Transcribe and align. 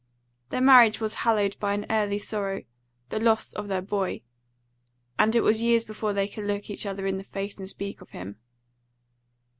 Their 0.49 0.61
marriage 0.61 0.99
was 0.99 1.13
hallowed 1.13 1.55
by 1.59 1.75
an 1.75 1.85
early 1.91 2.17
sorrow: 2.17 2.63
they 3.09 3.19
lost 3.19 3.53
their 3.55 3.83
boy, 3.83 4.23
and 5.19 5.35
it 5.35 5.41
was 5.41 5.61
years 5.61 5.83
before 5.83 6.11
they 6.11 6.27
could 6.27 6.45
look 6.45 6.71
each 6.71 6.87
other 6.87 7.05
in 7.05 7.17
the 7.17 7.23
face 7.23 7.59
and 7.59 7.69
speak 7.69 8.01
of 8.01 8.09
him. 8.09 8.37